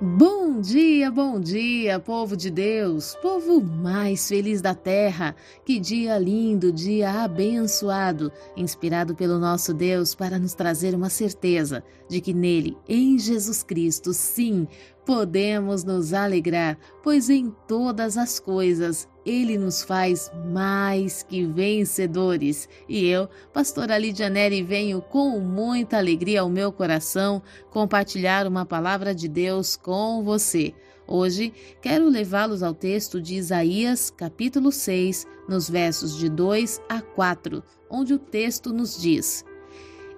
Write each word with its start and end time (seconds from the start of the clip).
Bom 0.00 0.60
dia, 0.60 1.10
bom 1.10 1.40
dia, 1.40 1.98
povo 1.98 2.36
de 2.36 2.50
Deus, 2.50 3.16
povo 3.20 3.60
mais 3.60 4.28
feliz 4.28 4.62
da 4.62 4.72
terra. 4.72 5.34
Que 5.64 5.80
dia 5.80 6.16
lindo, 6.16 6.70
dia 6.70 7.24
abençoado, 7.24 8.30
inspirado 8.56 9.16
pelo 9.16 9.40
nosso 9.40 9.74
Deus 9.74 10.14
para 10.14 10.38
nos 10.38 10.54
trazer 10.54 10.94
uma 10.94 11.10
certeza 11.10 11.82
de 12.08 12.20
que 12.20 12.32
nele, 12.32 12.76
em 12.88 13.18
Jesus 13.18 13.64
Cristo, 13.64 14.12
sim, 14.12 14.68
podemos 15.08 15.84
nos 15.84 16.12
alegrar, 16.12 16.76
pois 17.02 17.30
em 17.30 17.50
todas 17.66 18.18
as 18.18 18.38
coisas 18.38 19.08
ele 19.24 19.56
nos 19.56 19.82
faz 19.82 20.30
mais 20.52 21.22
que 21.22 21.46
vencedores. 21.46 22.68
E 22.86 23.06
eu, 23.06 23.26
pastora 23.50 23.96
Lídia 23.96 24.28
Neri, 24.28 24.62
venho 24.62 25.00
com 25.00 25.40
muita 25.40 25.96
alegria 25.96 26.42
ao 26.42 26.50
meu 26.50 26.70
coração 26.70 27.42
compartilhar 27.70 28.46
uma 28.46 28.66
palavra 28.66 29.14
de 29.14 29.28
Deus 29.28 29.76
com 29.76 30.22
você. 30.22 30.74
Hoje 31.06 31.54
quero 31.80 32.06
levá-los 32.06 32.62
ao 32.62 32.74
texto 32.74 33.18
de 33.18 33.36
Isaías, 33.36 34.10
capítulo 34.14 34.70
6, 34.70 35.26
nos 35.48 35.70
versos 35.70 36.18
de 36.18 36.28
2 36.28 36.82
a 36.86 37.00
4, 37.00 37.62
onde 37.88 38.12
o 38.12 38.18
texto 38.18 38.74
nos 38.74 39.00
diz: 39.00 39.42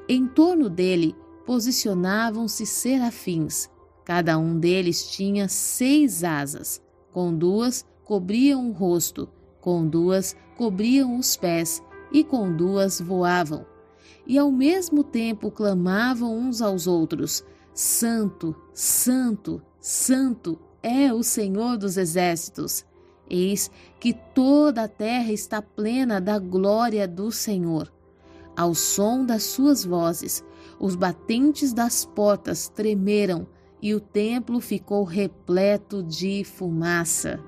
Em 0.09 0.27
torno 0.27 0.69
dele 0.69 1.15
posicionavam-se 1.47 2.67
serafins. 2.67 3.71
Cada 4.11 4.37
um 4.37 4.59
deles 4.59 5.09
tinha 5.09 5.49
seis 5.49 6.25
asas, 6.25 6.83
com 7.13 7.33
duas 7.33 7.87
cobriam 8.05 8.69
o 8.69 8.73
rosto, 8.73 9.29
com 9.61 9.87
duas 9.87 10.35
cobriam 10.57 11.17
os 11.17 11.37
pés 11.37 11.81
e 12.11 12.25
com 12.25 12.53
duas 12.53 13.01
voavam. 13.01 13.65
E 14.27 14.37
ao 14.37 14.51
mesmo 14.51 15.05
tempo 15.05 15.49
clamavam 15.49 16.37
uns 16.37 16.61
aos 16.61 16.89
outros: 16.89 17.45
Santo, 17.73 18.53
Santo, 18.75 19.63
Santo 19.79 20.59
é 20.83 21.13
o 21.13 21.23
Senhor 21.23 21.79
dos 21.79 21.97
exércitos. 21.97 22.85
Eis 23.31 23.71
que 24.01 24.13
toda 24.13 24.83
a 24.83 24.89
terra 24.89 25.31
está 25.31 25.63
plena 25.63 26.21
da 26.21 26.37
glória 26.37 27.07
do 27.07 27.31
Senhor. 27.31 27.89
Ao 28.57 28.75
som 28.75 29.25
das 29.25 29.45
suas 29.45 29.85
vozes, 29.85 30.45
os 30.81 30.97
batentes 30.97 31.73
das 31.73 32.05
portas 32.05 32.67
tremeram 32.67 33.47
e 33.83 33.95
o 33.95 34.01
templo 34.01 34.61
ficou 34.61 35.05
repleto 35.05 36.03
de 36.03 36.45
fumaça. 36.45 37.41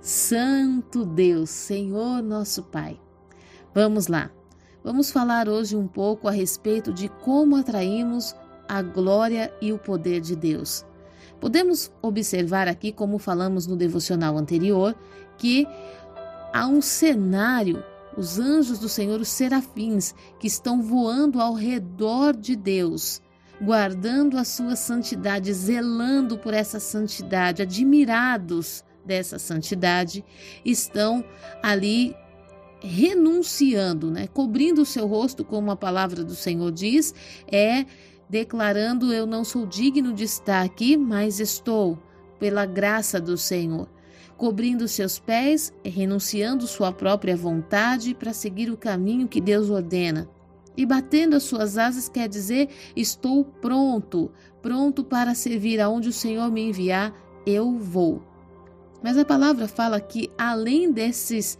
Santo 0.00 1.04
Deus, 1.04 1.50
Senhor 1.50 2.22
nosso 2.22 2.62
Pai. 2.64 3.00
Vamos 3.74 4.08
lá. 4.08 4.30
Vamos 4.84 5.12
falar 5.12 5.48
hoje 5.48 5.76
um 5.76 5.86
pouco 5.86 6.26
a 6.26 6.32
respeito 6.32 6.92
de 6.92 7.08
como 7.08 7.56
atraímos 7.56 8.34
a 8.68 8.82
glória 8.82 9.52
e 9.60 9.72
o 9.72 9.78
poder 9.78 10.20
de 10.20 10.34
Deus. 10.34 10.84
Podemos 11.40 11.90
observar 12.00 12.68
aqui, 12.68 12.92
como 12.92 13.18
falamos 13.18 13.66
no 13.66 13.76
devocional 13.76 14.36
anterior, 14.36 14.94
que 15.38 15.66
há 16.52 16.66
um 16.66 16.80
cenário, 16.80 17.82
os 18.16 18.38
anjos 18.38 18.78
do 18.78 18.88
Senhor, 18.88 19.20
os 19.20 19.28
serafins, 19.28 20.14
que 20.38 20.46
estão 20.46 20.82
voando 20.82 21.40
ao 21.40 21.54
redor 21.54 22.36
de 22.36 22.54
Deus, 22.56 23.20
guardando 23.62 24.36
a 24.36 24.44
sua 24.44 24.74
santidade, 24.74 25.52
zelando 25.52 26.36
por 26.36 26.52
essa 26.52 26.80
santidade, 26.80 27.62
admirados 27.62 28.84
dessa 29.04 29.38
santidade 29.38 30.24
estão 30.64 31.24
ali 31.62 32.14
renunciando, 32.80 34.10
né? 34.10 34.26
cobrindo 34.26 34.82
o 34.82 34.86
seu 34.86 35.06
rosto, 35.06 35.44
como 35.44 35.70
a 35.70 35.76
palavra 35.76 36.24
do 36.24 36.34
Senhor 36.34 36.72
diz, 36.72 37.14
é 37.46 37.86
declarando: 38.28 39.12
Eu 39.12 39.26
não 39.26 39.44
sou 39.44 39.64
digno 39.64 40.12
de 40.12 40.24
estar 40.24 40.62
aqui, 40.62 40.96
mas 40.96 41.38
estou, 41.38 41.98
pela 42.40 42.66
graça 42.66 43.20
do 43.20 43.38
Senhor. 43.38 43.88
Cobrindo 44.36 44.88
seus 44.88 45.20
pés, 45.20 45.72
renunciando 45.84 46.66
sua 46.66 46.90
própria 46.90 47.36
vontade 47.36 48.12
para 48.12 48.32
seguir 48.32 48.70
o 48.70 48.76
caminho 48.76 49.28
que 49.28 49.40
Deus 49.40 49.70
ordena. 49.70 50.28
E 50.76 50.86
batendo 50.86 51.36
as 51.36 51.42
suas 51.42 51.76
asas 51.76 52.08
quer 52.08 52.28
dizer: 52.28 52.68
estou 52.96 53.44
pronto, 53.44 54.30
pronto 54.60 55.04
para 55.04 55.34
servir 55.34 55.80
aonde 55.80 56.08
o 56.08 56.12
Senhor 56.12 56.50
me 56.50 56.62
enviar, 56.62 57.12
eu 57.46 57.76
vou. 57.76 58.22
Mas 59.02 59.18
a 59.18 59.24
palavra 59.24 59.66
fala 59.66 60.00
que 60.00 60.30
além 60.38 60.92
desses 60.92 61.58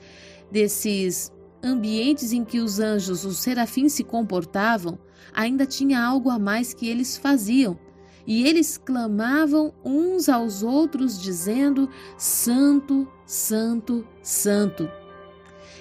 desses 0.50 1.32
ambientes 1.62 2.32
em 2.32 2.44
que 2.44 2.60
os 2.60 2.78
anjos, 2.78 3.24
os 3.24 3.38
serafins 3.38 3.94
se 3.94 4.04
comportavam, 4.04 4.98
ainda 5.32 5.64
tinha 5.64 6.02
algo 6.02 6.28
a 6.28 6.38
mais 6.38 6.74
que 6.74 6.88
eles 6.88 7.16
faziam. 7.16 7.78
E 8.26 8.46
eles 8.46 8.78
clamavam 8.78 9.74
uns 9.84 10.28
aos 10.28 10.62
outros 10.62 11.20
dizendo: 11.20 11.88
Santo, 12.16 13.08
Santo, 13.26 14.06
Santo. 14.22 14.88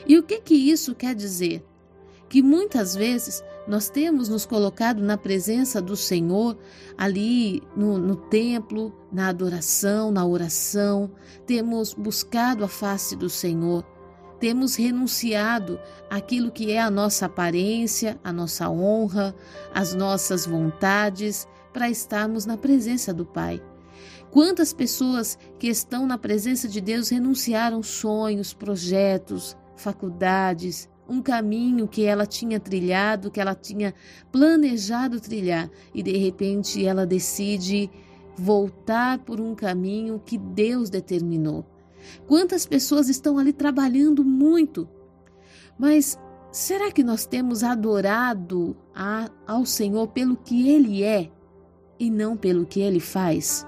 E 0.08 0.18
o 0.18 0.24
que 0.24 0.42
que 0.42 0.56
isso 0.56 0.96
quer 0.96 1.14
dizer? 1.14 1.64
Que 2.32 2.42
muitas 2.42 2.96
vezes 2.96 3.44
nós 3.68 3.90
temos 3.90 4.30
nos 4.30 4.46
colocado 4.46 5.02
na 5.04 5.18
presença 5.18 5.82
do 5.82 5.98
Senhor, 5.98 6.58
ali 6.98 7.62
no, 7.76 7.98
no, 7.98 8.16
templo, 8.16 8.96
na 9.12 9.28
adoração, 9.28 10.12
na 10.12 10.26
oração, 10.26 11.12
temos 11.46 11.94
buscado 11.94 12.64
a 12.64 12.70
face 12.70 13.18
do 13.18 13.30
Senhor, 13.30 13.84
temos 14.40 14.78
renunciado 14.78 15.78
aquilo 16.10 16.54
que 16.54 16.72
é 16.72 16.80
a 16.80 16.90
nossa 16.90 17.26
aparência, 17.26 18.18
a 18.24 18.32
nossa 18.32 18.70
honra, 18.70 19.36
as 19.74 19.94
nossas 19.94 20.46
vontades, 20.46 21.46
para 21.74 21.90
estarmos 21.90 22.46
na 22.46 22.56
presença 22.56 23.14
do 23.14 23.26
Pai. 23.26 23.62
Quantas 24.32 24.72
pessoas 24.72 25.38
que 25.60 25.68
estão 25.68 26.08
na 26.08 26.18
presença 26.18 26.70
de 26.70 26.80
Deus 26.80 27.10
renunciaram 27.10 27.84
sonhos, 27.84 28.54
projetos, 28.54 29.58
faculdades, 29.76 30.90
um 31.08 31.22
caminho 31.22 31.88
que 31.88 32.06
ela 32.06 32.26
tinha 32.26 32.60
trilhado, 32.60 33.32
que 33.32 33.40
ela 33.40 33.56
tinha 33.56 33.94
planejado 34.32 35.20
trilhar, 35.20 35.70
e 35.94 36.02
de 36.02 36.18
repente 36.18 36.86
ela 36.86 37.06
decide 37.06 37.90
voltar 38.38 39.20
por 39.20 39.40
um 39.40 39.54
caminho 39.54 40.22
que 40.26 40.38
Deus 40.38 40.90
determinou. 40.90 41.66
Quantas 42.28 42.66
pessoas 42.66 43.10
estão 43.10 43.38
ali 43.38 43.54
trabalhando 43.54 44.24
muito, 44.24 44.88
mas 45.78 46.18
será 46.52 46.92
que 46.92 47.04
nós 47.04 47.26
temos 47.26 47.64
adorado 47.64 48.76
a, 48.96 49.30
ao 49.46 49.66
Senhor 49.66 50.08
pelo 50.08 50.36
que 50.36 50.70
Ele 50.70 51.04
é 51.04 51.32
e 52.00 52.10
não 52.10 52.36
pelo 52.36 52.66
que 52.66 52.80
Ele 52.80 53.00
faz? 53.00 53.68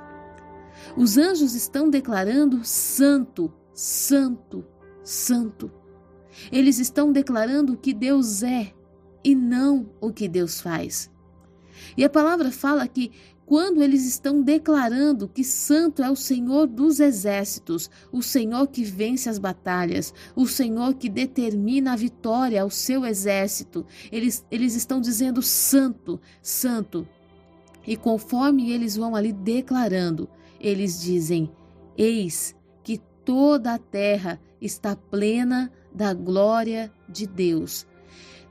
Os 0.97 1.17
anjos 1.17 1.55
estão 1.55 1.89
declarando: 1.89 2.63
Santo, 2.63 3.51
Santo, 3.73 4.65
Santo. 5.03 5.71
Eles 6.51 6.79
estão 6.79 7.11
declarando 7.11 7.73
o 7.73 7.77
que 7.77 7.93
Deus 7.93 8.43
é 8.43 8.73
e 9.23 9.35
não 9.35 9.89
o 10.01 10.11
que 10.11 10.27
Deus 10.27 10.59
faz. 10.61 11.09
E 11.97 12.03
a 12.03 12.09
palavra 12.09 12.51
fala 12.51 12.87
que 12.87 13.11
quando 13.45 13.83
eles 13.83 14.05
estão 14.05 14.41
declarando 14.41 15.27
que 15.27 15.43
Santo 15.43 16.01
é 16.01 16.09
o 16.09 16.15
Senhor 16.15 16.65
dos 16.65 16.99
exércitos, 16.99 17.89
o 18.11 18.23
Senhor 18.23 18.67
que 18.67 18.83
vence 18.83 19.29
as 19.29 19.37
batalhas, 19.37 20.13
o 20.35 20.47
Senhor 20.47 20.93
que 20.93 21.09
determina 21.09 21.93
a 21.93 21.95
vitória 21.95 22.61
ao 22.61 22.69
seu 22.69 23.05
exército, 23.05 23.85
eles, 24.11 24.45
eles 24.49 24.75
estão 24.75 25.01
dizendo 25.01 25.41
Santo, 25.41 26.19
Santo. 26.41 27.07
E 27.85 27.97
conforme 27.97 28.71
eles 28.71 28.95
vão 28.95 29.13
ali 29.13 29.33
declarando, 29.33 30.29
eles 30.59 31.01
dizem: 31.01 31.51
Eis 31.97 32.55
que 32.81 32.97
toda 33.25 33.73
a 33.73 33.77
terra 33.77 34.39
está 34.65 34.95
plena 34.95 35.71
da 35.93 36.13
glória 36.13 36.91
de 37.07 37.27
Deus. 37.27 37.85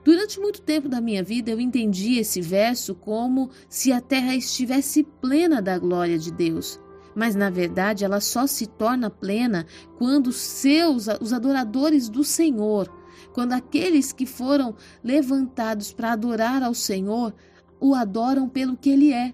Durante 0.04 0.38
muito 0.40 0.60
tempo 0.60 0.88
da 0.88 1.00
minha 1.00 1.22
vida 1.22 1.50
eu 1.50 1.60
entendi 1.60 2.18
esse 2.18 2.40
verso 2.40 2.94
como 2.94 3.50
se 3.68 3.92
a 3.92 4.00
terra 4.00 4.34
estivesse 4.34 5.04
plena 5.04 5.62
da 5.62 5.78
glória 5.78 6.18
de 6.18 6.30
Deus. 6.30 6.78
Mas 7.14 7.34
na 7.34 7.50
verdade 7.50 8.04
ela 8.04 8.20
só 8.20 8.46
se 8.46 8.66
torna 8.66 9.08
plena 9.08 9.66
quando 9.98 10.28
os 10.28 10.36
seus, 10.36 11.06
os 11.20 11.32
adoradores 11.32 12.08
do 12.08 12.24
Senhor, 12.24 12.88
quando 13.32 13.52
aqueles 13.52 14.12
que 14.12 14.26
foram 14.26 14.74
levantados 15.04 15.92
para 15.92 16.12
adorar 16.12 16.62
ao 16.62 16.74
Senhor, 16.74 17.34
o 17.80 17.94
adoram 17.94 18.48
pelo 18.48 18.76
que 18.76 18.90
ele 18.90 19.12
é. 19.12 19.32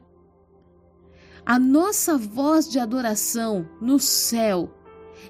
A 1.47 1.59
nossa 1.59 2.19
voz 2.19 2.69
de 2.69 2.79
adoração 2.79 3.67
no 3.81 3.99
céu 3.99 4.78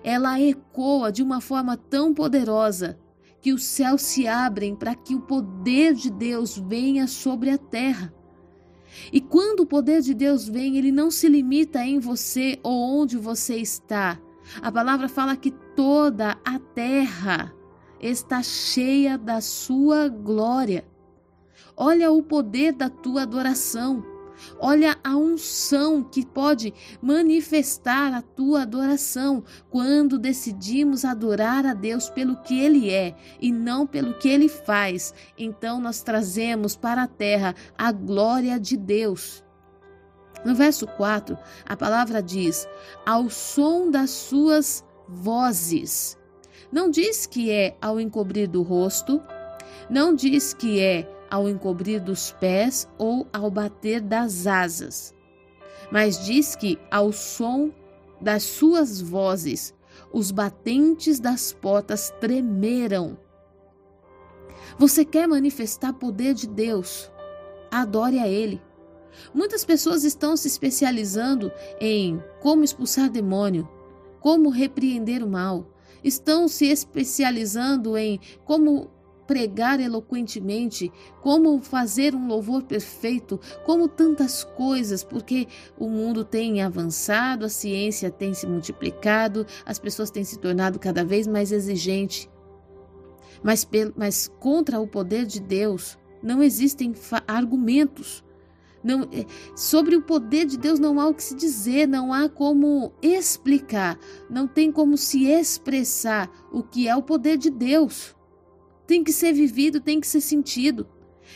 ela 0.02 0.40
ecoa 0.40 1.10
de 1.10 1.22
uma 1.22 1.40
forma 1.40 1.76
tão 1.76 2.14
poderosa 2.14 2.98
que 3.40 3.52
os 3.52 3.64
céus 3.64 4.02
se 4.02 4.26
abrem 4.26 4.74
para 4.74 4.94
que 4.94 5.14
o 5.14 5.20
poder 5.20 5.94
de 5.94 6.10
Deus 6.10 6.58
venha 6.58 7.06
sobre 7.06 7.50
a 7.50 7.58
terra. 7.58 8.12
E 9.12 9.20
quando 9.20 9.60
o 9.60 9.66
poder 9.66 10.00
de 10.00 10.14
Deus 10.14 10.48
vem, 10.48 10.76
ele 10.76 10.90
não 10.90 11.10
se 11.10 11.28
limita 11.28 11.84
em 11.84 11.98
você 11.98 12.58
ou 12.62 13.00
onde 13.00 13.16
você 13.16 13.56
está. 13.56 14.18
A 14.62 14.72
palavra 14.72 15.08
fala 15.08 15.36
que 15.36 15.50
toda 15.50 16.38
a 16.44 16.58
terra 16.58 17.54
está 18.00 18.42
cheia 18.42 19.18
da 19.18 19.40
sua 19.40 20.08
glória. 20.08 20.84
Olha 21.76 22.10
o 22.10 22.22
poder 22.22 22.72
da 22.72 22.88
tua 22.88 23.22
adoração. 23.22 24.04
Olha 24.58 24.96
a 25.02 25.16
unção 25.16 26.02
que 26.02 26.24
pode 26.24 26.72
manifestar 27.00 28.12
a 28.12 28.22
tua 28.22 28.62
adoração 28.62 29.42
quando 29.70 30.18
decidimos 30.18 31.04
adorar 31.04 31.66
a 31.66 31.74
Deus 31.74 32.08
pelo 32.10 32.36
que 32.42 32.58
Ele 32.58 32.90
é 32.90 33.14
e 33.40 33.52
não 33.52 33.86
pelo 33.86 34.14
que 34.14 34.28
Ele 34.28 34.48
faz. 34.48 35.14
Então 35.36 35.80
nós 35.80 36.02
trazemos 36.02 36.76
para 36.76 37.02
a 37.02 37.08
terra 37.08 37.54
a 37.76 37.92
glória 37.92 38.58
de 38.58 38.76
Deus. 38.76 39.44
No 40.44 40.54
verso 40.54 40.86
4, 40.86 41.36
a 41.66 41.76
palavra 41.76 42.22
diz: 42.22 42.68
ao 43.04 43.28
som 43.28 43.90
das 43.90 44.10
suas 44.10 44.84
vozes. 45.08 46.16
Não 46.70 46.90
diz 46.90 47.26
que 47.26 47.50
é 47.50 47.76
ao 47.80 47.98
encobrir 47.98 48.46
do 48.46 48.62
rosto, 48.62 49.22
não 49.88 50.14
diz 50.14 50.52
que 50.52 50.80
é 50.80 51.08
ao 51.30 51.48
encobrir 51.48 52.00
dos 52.00 52.32
pés 52.32 52.88
ou 52.98 53.26
ao 53.32 53.50
bater 53.50 54.00
das 54.00 54.46
asas, 54.46 55.14
mas 55.90 56.24
diz 56.24 56.54
que 56.56 56.78
ao 56.90 57.12
som 57.12 57.70
das 58.20 58.42
suas 58.42 59.00
vozes 59.00 59.74
os 60.12 60.30
batentes 60.30 61.20
das 61.20 61.52
portas 61.52 62.12
tremeram. 62.20 63.18
Você 64.78 65.04
quer 65.04 65.26
manifestar 65.26 65.92
poder 65.92 66.34
de 66.34 66.46
Deus? 66.46 67.10
Adore 67.70 68.18
a 68.18 68.28
Ele. 68.28 68.60
Muitas 69.34 69.64
pessoas 69.64 70.04
estão 70.04 70.36
se 70.36 70.46
especializando 70.46 71.50
em 71.80 72.22
como 72.40 72.62
expulsar 72.62 73.10
demônio, 73.10 73.68
como 74.20 74.50
repreender 74.50 75.22
o 75.22 75.28
mal, 75.28 75.66
estão 76.02 76.46
se 76.48 76.66
especializando 76.66 77.96
em 77.96 78.20
como 78.44 78.90
pregar 79.28 79.78
eloquentemente, 79.78 80.90
como 81.20 81.60
fazer 81.60 82.14
um 82.14 82.26
louvor 82.26 82.62
perfeito, 82.62 83.38
como 83.64 83.86
tantas 83.86 84.42
coisas, 84.42 85.04
porque 85.04 85.46
o 85.78 85.86
mundo 85.86 86.24
tem 86.24 86.62
avançado, 86.62 87.44
a 87.44 87.50
ciência 87.50 88.10
tem 88.10 88.32
se 88.32 88.46
multiplicado, 88.46 89.46
as 89.66 89.78
pessoas 89.78 90.10
têm 90.10 90.24
se 90.24 90.38
tornado 90.38 90.78
cada 90.78 91.04
vez 91.04 91.26
mais 91.26 91.52
exigentes. 91.52 92.26
Mas, 93.42 93.68
mas 93.94 94.32
contra 94.40 94.80
o 94.80 94.88
poder 94.88 95.26
de 95.26 95.40
Deus 95.40 95.98
não 96.22 96.42
existem 96.42 96.94
argumentos. 97.26 98.24
Não, 98.82 99.02
é, 99.12 99.26
sobre 99.54 99.94
o 99.94 100.02
poder 100.02 100.46
de 100.46 100.56
Deus 100.56 100.80
não 100.80 100.98
há 100.98 101.06
o 101.06 101.14
que 101.14 101.22
se 101.22 101.34
dizer, 101.34 101.86
não 101.86 102.14
há 102.14 102.30
como 102.30 102.92
explicar, 103.02 103.98
não 104.30 104.48
tem 104.48 104.72
como 104.72 104.96
se 104.96 105.26
expressar 105.26 106.30
o 106.50 106.62
que 106.62 106.88
é 106.88 106.96
o 106.96 107.02
poder 107.02 107.36
de 107.36 107.50
Deus 107.50 108.16
tem 108.88 109.04
que 109.04 109.12
ser 109.12 109.34
vivido, 109.34 109.82
tem 109.82 110.00
que 110.00 110.06
ser 110.06 110.22
sentido. 110.22 110.88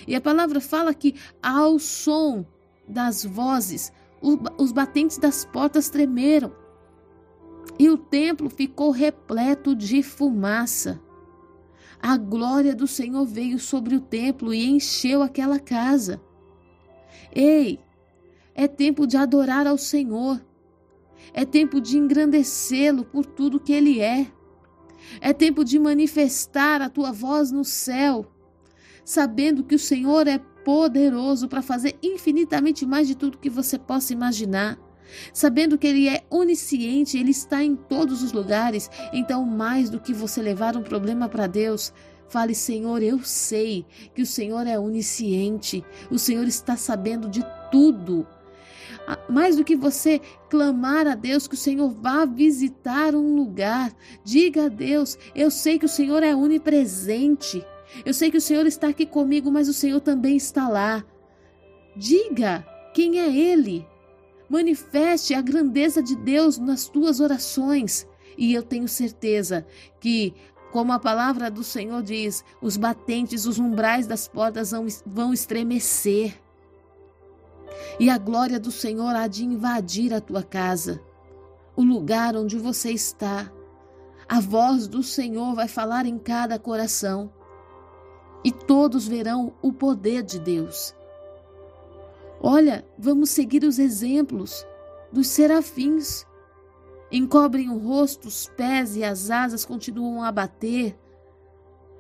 E 0.08 0.16
a 0.16 0.20
palavra 0.22 0.58
fala 0.58 0.94
que 0.94 1.14
ao 1.42 1.78
som 1.78 2.46
das 2.88 3.22
vozes, 3.24 3.92
os 4.58 4.72
batentes 4.72 5.18
das 5.18 5.44
portas 5.44 5.90
tremeram. 5.90 6.50
E 7.78 7.90
o 7.90 7.98
templo 7.98 8.48
ficou 8.48 8.90
repleto 8.90 9.76
de 9.76 10.02
fumaça. 10.02 10.98
A 12.00 12.16
glória 12.16 12.74
do 12.74 12.86
Senhor 12.88 13.26
veio 13.26 13.58
sobre 13.58 13.94
o 13.94 14.00
templo 14.00 14.54
e 14.54 14.66
encheu 14.66 15.22
aquela 15.22 15.60
casa. 15.60 16.22
Ei, 17.30 17.78
é 18.54 18.66
tempo 18.66 19.06
de 19.06 19.18
adorar 19.18 19.66
ao 19.66 19.76
Senhor. 19.76 20.42
É 21.34 21.44
tempo 21.44 21.82
de 21.82 21.98
engrandecê-lo 21.98 23.04
por 23.04 23.26
tudo 23.26 23.60
que 23.60 23.74
ele 23.74 24.00
é. 24.00 24.26
É 25.20 25.32
tempo 25.32 25.64
de 25.64 25.78
manifestar 25.78 26.82
a 26.82 26.88
tua 26.88 27.12
voz 27.12 27.50
no 27.50 27.64
céu, 27.64 28.26
sabendo 29.04 29.64
que 29.64 29.74
o 29.74 29.78
Senhor 29.78 30.26
é 30.26 30.38
poderoso 30.64 31.48
para 31.48 31.62
fazer 31.62 31.96
infinitamente 32.02 32.86
mais 32.86 33.08
de 33.08 33.14
tudo 33.14 33.38
que 33.38 33.50
você 33.50 33.78
possa 33.78 34.12
imaginar. 34.12 34.78
Sabendo 35.32 35.76
que 35.76 35.86
Ele 35.86 36.08
é 36.08 36.24
onisciente, 36.30 37.18
Ele 37.18 37.32
está 37.32 37.62
em 37.62 37.76
todos 37.76 38.22
os 38.22 38.32
lugares. 38.32 38.90
Então, 39.12 39.44
mais 39.44 39.90
do 39.90 40.00
que 40.00 40.14
você 40.14 40.40
levar 40.40 40.76
um 40.76 40.82
problema 40.82 41.28
para 41.28 41.46
Deus, 41.46 41.92
Fale, 42.32 42.54
Senhor, 42.54 43.02
eu 43.02 43.22
sei 43.22 43.84
que 44.14 44.22
o 44.22 44.26
Senhor 44.26 44.66
é 44.66 44.78
onisciente, 44.78 45.84
o 46.10 46.18
Senhor 46.18 46.48
está 46.48 46.78
sabendo 46.78 47.28
de 47.28 47.44
tudo. 47.70 48.26
Ah, 49.06 49.18
mais 49.28 49.56
do 49.56 49.64
que 49.64 49.74
você 49.74 50.20
clamar 50.48 51.06
a 51.06 51.14
Deus 51.14 51.48
que 51.48 51.54
o 51.54 51.58
Senhor 51.58 51.90
vá 51.90 52.24
visitar 52.24 53.14
um 53.14 53.34
lugar, 53.34 53.92
diga 54.24 54.66
a 54.66 54.68
Deus: 54.68 55.18
Eu 55.34 55.50
sei 55.50 55.78
que 55.78 55.86
o 55.86 55.88
Senhor 55.88 56.22
é 56.22 56.34
onipresente. 56.34 57.64
Eu 58.06 58.14
sei 58.14 58.30
que 58.30 58.38
o 58.38 58.40
Senhor 58.40 58.66
está 58.66 58.88
aqui 58.88 59.04
comigo, 59.04 59.50
mas 59.50 59.68
o 59.68 59.72
Senhor 59.72 60.00
também 60.00 60.36
está 60.36 60.68
lá. 60.68 61.04
Diga 61.96 62.66
quem 62.94 63.20
é 63.20 63.28
Ele. 63.28 63.86
Manifeste 64.48 65.34
a 65.34 65.42
grandeza 65.42 66.02
de 66.02 66.16
Deus 66.16 66.58
nas 66.58 66.88
tuas 66.88 67.20
orações. 67.20 68.06
E 68.36 68.54
eu 68.54 68.62
tenho 68.62 68.88
certeza 68.88 69.66
que, 70.00 70.34
como 70.70 70.92
a 70.92 70.98
palavra 70.98 71.50
do 71.50 71.62
Senhor 71.62 72.02
diz, 72.02 72.44
os 72.62 72.76
batentes, 72.76 73.44
os 73.44 73.58
umbrais 73.58 74.06
das 74.06 74.26
portas 74.26 74.70
vão, 74.70 74.86
vão 75.04 75.32
estremecer 75.34 76.41
e 77.98 78.10
a 78.10 78.18
glória 78.18 78.58
do 78.58 78.70
Senhor 78.70 79.14
há 79.14 79.26
de 79.26 79.44
invadir 79.44 80.12
a 80.12 80.20
tua 80.20 80.42
casa, 80.42 81.00
o 81.76 81.82
lugar 81.82 82.36
onde 82.36 82.58
você 82.58 82.90
está. 82.90 83.50
A 84.28 84.40
voz 84.40 84.86
do 84.86 85.02
Senhor 85.02 85.54
vai 85.54 85.68
falar 85.68 86.06
em 86.06 86.18
cada 86.18 86.58
coração 86.58 87.32
e 88.44 88.50
todos 88.50 89.06
verão 89.06 89.52
o 89.62 89.72
poder 89.72 90.22
de 90.22 90.38
Deus. 90.38 90.94
Olha, 92.40 92.84
vamos 92.98 93.30
seguir 93.30 93.62
os 93.64 93.78
exemplos 93.78 94.66
dos 95.12 95.28
serafins. 95.28 96.26
Encobrem 97.10 97.68
o 97.68 97.78
rosto, 97.78 98.26
os 98.26 98.48
pés 98.56 98.96
e 98.96 99.04
as 99.04 99.30
asas 99.30 99.64
continuam 99.64 100.22
a 100.22 100.32
bater, 100.32 100.98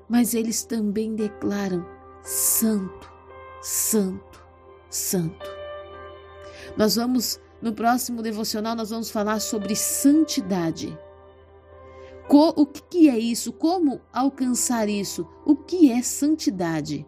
mas 0.08 0.34
eles 0.34 0.64
também 0.64 1.14
declaram: 1.14 1.86
Santo, 2.22 3.12
Santo, 3.60 4.42
Santo. 4.88 5.51
Nós 6.76 6.96
vamos, 6.96 7.40
no 7.60 7.72
próximo 7.72 8.22
devocional, 8.22 8.74
nós 8.74 8.90
vamos 8.90 9.10
falar 9.10 9.40
sobre 9.40 9.74
santidade. 9.74 10.96
O 12.28 12.66
que 12.66 13.10
é 13.10 13.18
isso? 13.18 13.52
Como 13.52 14.00
alcançar 14.12 14.88
isso? 14.88 15.26
O 15.44 15.54
que 15.54 15.92
é 15.92 16.02
santidade? 16.02 17.06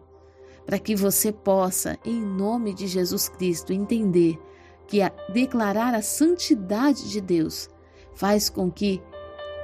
Para 0.65 0.77
que 0.77 0.95
você 0.95 1.31
possa, 1.31 1.97
em 2.05 2.21
nome 2.21 2.73
de 2.73 2.85
Jesus 2.85 3.27
Cristo, 3.27 3.73
entender 3.73 4.39
que 4.87 5.01
a, 5.01 5.11
declarar 5.33 5.95
a 5.95 6.01
santidade 6.01 7.09
de 7.09 7.19
Deus 7.21 7.69
faz 8.13 8.49
com 8.49 8.71
que 8.71 9.01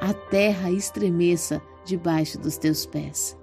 a 0.01 0.13
terra 0.13 0.71
estremeça 0.71 1.61
debaixo 1.85 2.39
dos 2.39 2.57
teus 2.57 2.85
pés. 2.85 3.37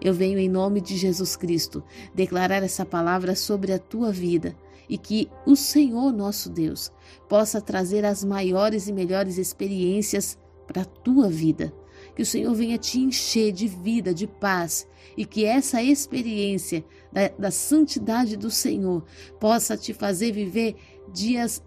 Eu 0.00 0.14
venho 0.14 0.38
em 0.38 0.48
nome 0.48 0.80
de 0.80 0.96
Jesus 0.96 1.36
Cristo 1.36 1.84
declarar 2.14 2.62
essa 2.62 2.86
palavra 2.86 3.36
sobre 3.36 3.72
a 3.72 3.78
tua 3.78 4.10
vida 4.10 4.56
e 4.90 4.98
que 4.98 5.30
o 5.46 5.54
Senhor 5.54 6.12
nosso 6.12 6.50
Deus 6.50 6.90
possa 7.28 7.60
trazer 7.60 8.04
as 8.04 8.24
maiores 8.24 8.88
e 8.88 8.92
melhores 8.92 9.38
experiências 9.38 10.36
para 10.66 10.82
a 10.82 10.84
tua 10.84 11.30
vida. 11.30 11.72
Que 12.16 12.22
o 12.22 12.26
Senhor 12.26 12.52
venha 12.54 12.76
te 12.76 12.98
encher 12.98 13.52
de 13.52 13.68
vida, 13.68 14.12
de 14.12 14.26
paz 14.26 14.88
e 15.16 15.24
que 15.24 15.44
essa 15.44 15.80
experiência 15.80 16.84
da, 17.12 17.28
da 17.28 17.50
santidade 17.52 18.36
do 18.36 18.50
Senhor 18.50 19.04
possa 19.38 19.76
te 19.76 19.94
fazer 19.94 20.32
viver 20.32 20.74
dias 21.12 21.62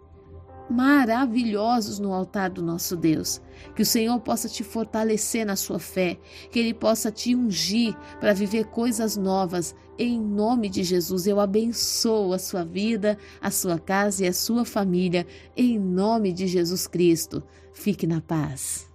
maravilhosos 0.70 2.00
no 2.00 2.13
altar 2.13 2.50
do 2.50 2.62
nosso 2.62 2.96
Deus. 2.96 3.41
Que 3.75 3.82
o 3.82 3.86
Senhor 3.86 4.20
possa 4.20 4.48
te 4.48 4.63
fortalecer 4.63 5.46
na 5.46 5.55
sua 5.55 5.79
fé, 5.79 6.17
que 6.51 6.60
Ele 6.60 6.74
possa 6.74 7.12
te 7.12 7.36
ungir 7.36 7.96
para 8.20 8.34
viver 8.34 8.65
coisas 8.65 9.17
novas. 9.17 9.75
Em 9.98 10.20
nome 10.20 10.70
de 10.70 10.84
Jesus, 10.84 11.27
eu 11.27 11.39
abençoo 11.39 12.34
a 12.34 12.39
sua 12.39 12.63
vida, 12.63 13.17
a 13.41 13.51
sua 13.51 13.77
casa 13.77 14.25
e 14.25 14.27
a 14.27 14.34
sua 14.34 14.65
família. 14.65 15.25
Em 15.55 15.77
nome 15.77 16.34
de 16.34 16.48
Jesus 16.48 16.88
Cristo, 16.88 17.43
fique 17.74 18.08
na 18.08 18.22
paz. 18.22 18.92